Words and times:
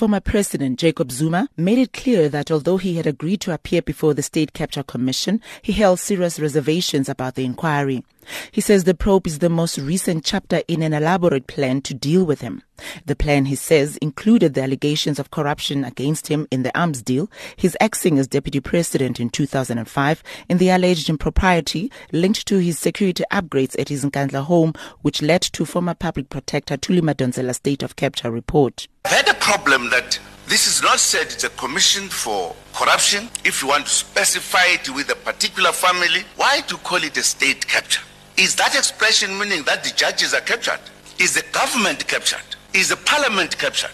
Former 0.00 0.20
President 0.20 0.78
Jacob 0.78 1.12
Zuma 1.12 1.50
made 1.58 1.76
it 1.76 1.92
clear 1.92 2.30
that 2.30 2.50
although 2.50 2.78
he 2.78 2.96
had 2.96 3.06
agreed 3.06 3.42
to 3.42 3.52
appear 3.52 3.82
before 3.82 4.14
the 4.14 4.22
State 4.22 4.54
Capture 4.54 4.82
Commission, 4.82 5.42
he 5.60 5.74
held 5.74 5.98
serious 5.98 6.40
reservations 6.40 7.10
about 7.10 7.34
the 7.34 7.44
inquiry. 7.44 8.02
He 8.50 8.60
says 8.60 8.84
the 8.84 8.94
probe 8.94 9.26
is 9.26 9.38
the 9.38 9.48
most 9.48 9.78
recent 9.78 10.24
chapter 10.24 10.62
in 10.68 10.82
an 10.82 10.92
elaborate 10.92 11.46
plan 11.46 11.80
to 11.82 11.94
deal 11.94 12.24
with 12.24 12.40
him. 12.40 12.62
The 13.06 13.16
plan, 13.16 13.46
he 13.46 13.56
says, 13.56 13.96
included 13.98 14.54
the 14.54 14.62
allegations 14.62 15.18
of 15.18 15.30
corruption 15.30 15.84
against 15.84 16.28
him 16.28 16.46
in 16.50 16.62
the 16.62 16.76
arms 16.78 17.02
deal, 17.02 17.30
his 17.56 17.76
acting 17.80 18.18
as 18.18 18.26
deputy 18.26 18.60
president 18.60 19.20
in 19.20 19.30
2005, 19.30 20.22
and 20.48 20.58
the 20.58 20.70
alleged 20.70 21.08
impropriety 21.08 21.90
linked 22.12 22.46
to 22.46 22.58
his 22.58 22.78
security 22.78 23.24
upgrades 23.30 23.78
at 23.78 23.88
his 23.88 24.04
Nkandla 24.04 24.44
home, 24.44 24.74
which 25.02 25.22
led 25.22 25.42
to 25.42 25.64
former 25.64 25.94
public 25.94 26.30
protector 26.30 26.76
Thuli 26.76 27.00
Madonsela's 27.00 27.56
state 27.56 27.82
of 27.82 27.96
capture 27.96 28.30
report. 28.30 28.88
I 29.04 29.08
had 29.08 29.28
a 29.28 29.34
problem 29.34 29.90
that 29.90 30.18
this 30.46 30.66
is 30.66 30.82
not 30.82 30.98
said 30.98 31.26
it's 31.26 31.44
a 31.44 31.50
commission 31.50 32.08
for 32.08 32.56
corruption. 32.74 33.28
If 33.44 33.62
you 33.62 33.68
want 33.68 33.84
to 33.86 33.90
specify 33.90 34.64
it 34.66 34.88
with 34.94 35.10
a 35.10 35.14
particular 35.14 35.70
family, 35.70 36.24
why 36.36 36.60
to 36.62 36.76
call 36.78 37.02
it 37.04 37.16
a 37.16 37.22
state 37.22 37.66
capture? 37.66 38.02
Is 38.40 38.54
that 38.54 38.74
expression 38.74 39.38
meaning 39.38 39.64
that 39.64 39.84
the 39.84 39.90
judges 39.90 40.32
are 40.32 40.40
captured? 40.40 40.80
Is 41.18 41.34
the 41.34 41.44
government 41.52 42.08
captured? 42.08 42.56
Is 42.72 42.88
the 42.88 42.96
parliament 42.96 43.58
captured? 43.58 43.90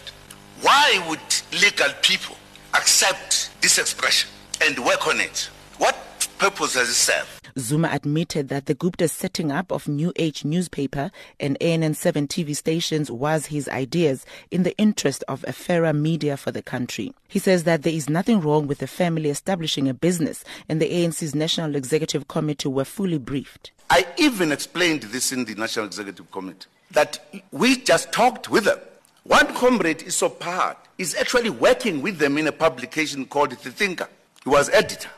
Why 0.60 1.04
would 1.08 1.18
legal 1.60 1.92
people 2.00 2.36
accept 2.72 3.50
this 3.60 3.78
expression 3.78 4.30
and 4.60 4.78
work 4.84 5.08
on 5.08 5.20
it? 5.20 5.50
What 5.78 5.96
purpose 6.38 6.74
does 6.74 6.88
it 6.88 6.94
serve? 6.94 7.35
Zuma 7.58 7.88
admitted 7.92 8.48
that 8.48 8.66
the 8.66 8.74
Gupta's 8.74 9.12
setting 9.12 9.50
up 9.50 9.72
of 9.72 9.88
New 9.88 10.12
Age 10.16 10.44
newspaper 10.44 11.10
and 11.40 11.58
ANN7 11.60 12.28
TV 12.28 12.54
stations 12.54 13.10
was 13.10 13.46
his 13.46 13.68
ideas 13.68 14.26
in 14.50 14.62
the 14.62 14.76
interest 14.76 15.24
of 15.26 15.44
a 15.48 15.52
fairer 15.52 15.92
media 15.92 16.36
for 16.36 16.50
the 16.50 16.62
country. 16.62 17.14
He 17.28 17.38
says 17.38 17.64
that 17.64 17.82
there 17.82 17.92
is 17.92 18.10
nothing 18.10 18.40
wrong 18.40 18.66
with 18.66 18.78
the 18.78 18.86
family 18.86 19.30
establishing 19.30 19.88
a 19.88 19.94
business 19.94 20.44
and 20.68 20.80
the 20.80 20.90
ANC's 20.90 21.34
National 21.34 21.74
Executive 21.76 22.28
Committee 22.28 22.68
were 22.68 22.84
fully 22.84 23.18
briefed. 23.18 23.70
I 23.88 24.06
even 24.18 24.52
explained 24.52 25.04
this 25.04 25.32
in 25.32 25.44
the 25.44 25.54
National 25.54 25.86
Executive 25.86 26.30
Committee 26.30 26.66
that 26.90 27.18
we 27.52 27.76
just 27.76 28.12
talked 28.12 28.50
with 28.50 28.64
them. 28.64 28.78
One 29.24 29.46
comrade, 29.54 30.00
Essop 30.00 30.38
Pahad, 30.38 30.76
is 30.98 31.14
actually 31.14 31.50
working 31.50 32.00
with 32.00 32.18
them 32.18 32.38
in 32.38 32.46
a 32.46 32.52
publication 32.52 33.26
called 33.26 33.50
The 33.50 33.70
Thinker. 33.70 34.08
He 34.44 34.50
was 34.50 34.68
editor. 34.70 35.10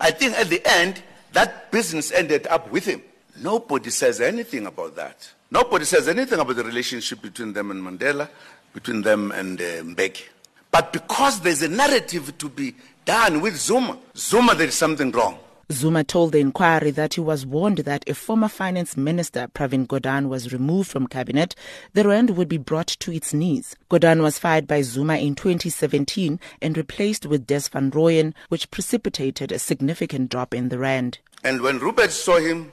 I 0.00 0.10
think 0.10 0.36
at 0.36 0.48
the 0.48 0.60
end, 0.66 1.02
that 1.32 1.70
business 1.70 2.12
ended 2.12 2.46
up 2.46 2.70
with 2.70 2.84
him. 2.84 3.02
Nobody 3.40 3.90
says 3.90 4.20
anything 4.20 4.66
about 4.66 4.96
that. 4.96 5.30
Nobody 5.50 5.84
says 5.84 6.08
anything 6.08 6.38
about 6.38 6.56
the 6.56 6.64
relationship 6.64 7.22
between 7.22 7.52
them 7.52 7.70
and 7.70 7.82
Mandela, 7.82 8.28
between 8.74 9.02
them 9.02 9.32
and 9.32 9.60
uh, 9.60 9.64
Mbeki. 9.82 10.24
But 10.70 10.92
because 10.92 11.40
there's 11.40 11.62
a 11.62 11.68
narrative 11.68 12.36
to 12.38 12.48
be 12.48 12.74
done 13.04 13.40
with 13.40 13.56
Zuma, 13.56 13.98
Zuma, 14.16 14.54
there 14.54 14.68
is 14.68 14.74
something 14.74 15.10
wrong. 15.10 15.38
Zuma 15.72 16.04
told 16.04 16.32
the 16.32 16.40
inquiry 16.40 16.90
that 16.92 17.14
he 17.14 17.20
was 17.20 17.44
warned 17.46 17.78
that 17.78 18.04
if 18.06 18.16
former 18.16 18.48
finance 18.48 18.96
minister 18.96 19.48
Pravin 19.54 19.86
Gordhan 19.86 20.28
was 20.28 20.52
removed 20.52 20.90
from 20.90 21.06
cabinet, 21.06 21.54
the 21.92 22.06
rand 22.06 22.30
would 22.36 22.48
be 22.48 22.58
brought 22.58 22.86
to 22.86 23.12
its 23.12 23.34
knees. 23.34 23.76
Gordhan 23.90 24.22
was 24.22 24.38
fired 24.38 24.66
by 24.66 24.82
Zuma 24.82 25.16
in 25.16 25.34
2017 25.34 26.38
and 26.60 26.76
replaced 26.76 27.26
with 27.26 27.46
Des 27.46 27.68
van 27.72 27.90
Rooyen, 27.90 28.34
which 28.48 28.70
precipitated 28.70 29.52
a 29.52 29.58
significant 29.58 30.30
drop 30.30 30.54
in 30.54 30.68
the 30.68 30.78
rand. 30.78 31.18
And 31.44 31.60
when 31.60 31.78
Rupert 31.78 32.12
saw 32.12 32.38
him, 32.38 32.72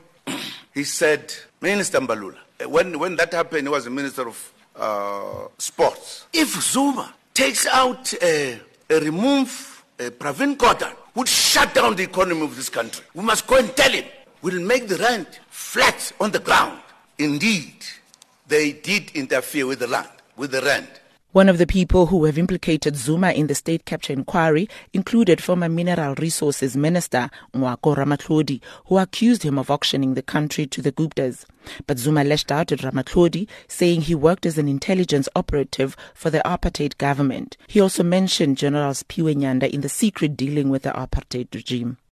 he 0.74 0.84
said, 0.84 1.34
Minister 1.62 2.00
Mbalula, 2.00 2.38
when, 2.68 3.00
when 3.00 3.16
that 3.16 3.34
happened, 3.34 3.64
he 3.64 3.70
was 3.70 3.86
the 3.86 3.90
Minister 3.90 4.28
of 4.28 4.54
uh, 4.76 5.48
Sports. 5.58 6.26
If 6.34 6.50
Zuma 6.62 7.14
takes 7.34 7.66
out, 7.68 8.14
uh, 8.22 8.56
remove 8.90 9.84
uh, 10.00 10.04
Pravin 10.12 10.56
Gordhan, 10.56 10.96
would 11.20 11.28
shut 11.28 11.74
down 11.74 11.98
the 11.98 12.04
economy 12.04 12.42
of 12.44 12.56
this 12.56 12.70
country. 12.70 13.04
We 13.14 13.26
must 13.26 13.46
go 13.46 13.58
and 13.58 13.76
tell 13.76 13.92
him. 13.92 14.06
We'll 14.42 14.62
make 14.62 14.88
the 14.88 14.96
rand 14.96 15.28
flat 15.50 16.14
on 16.18 16.32
the 16.32 16.40
ground. 16.40 16.80
Indeed, 17.18 17.76
they 18.48 18.72
did 18.72 19.12
interfere 19.12 19.68
with 19.68 19.80
the 19.80 19.88
land, 19.88 20.08
with 20.38 20.52
the 20.52 20.62
rand. 20.62 20.88
One 21.34 21.50
of 21.50 21.58
the 21.58 21.68
people 21.68 22.06
who 22.06 22.24
have 22.24 22.38
implicated 22.38 22.96
Zuma 22.96 23.32
in 23.34 23.48
the 23.48 23.54
state 23.54 23.84
capture 23.84 24.14
inquiry 24.14 24.70
included 24.94 25.44
former 25.44 25.68
Mineral 25.68 26.16
Resources 26.16 26.78
Minister 26.78 27.30
Ngoako 27.54 27.98
Ramatlhodi, 27.98 28.62
who 28.86 28.98
accused 28.98 29.44
him 29.44 29.60
of 29.60 29.70
auctioning 29.70 30.14
the 30.14 30.22
country 30.24 30.68
to 30.68 30.82
the 30.82 30.94
Guptas. 30.94 31.44
But 31.86 32.00
Zuma 32.00 32.24
lashed 32.24 32.52
out 32.52 32.72
at 32.72 32.80
Ramatlhodi, 32.80 33.48
saying 33.68 34.02
he 34.02 34.16
worked 34.16 34.46
as 34.46 34.58
an 34.58 34.68
intelligence 34.68 35.30
operative 35.36 35.96
for 36.14 36.30
the 36.30 36.42
apartheid 36.44 36.98
government. 36.98 37.56
He 37.68 37.80
also 37.80 38.04
mentioned 38.04 38.58
General 38.58 38.92
Siphiwe 38.94 39.36
Nyanda 39.36 39.70
in 39.70 39.82
the 39.82 39.90
secret 39.90 40.36
dealing 40.36 40.70
with 40.70 40.84
the 40.84 40.92
apartheid 40.92 41.54
regime. 41.54 41.98